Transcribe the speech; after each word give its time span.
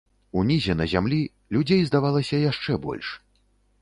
Унізе, 0.39 0.75
на 0.79 0.87
зямлі, 0.93 1.19
людзей 1.57 1.85
здавалася 1.91 2.43
яшчэ 2.51 2.79
больш. 2.87 3.17